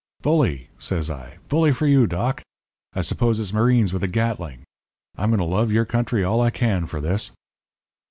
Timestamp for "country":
5.85-6.23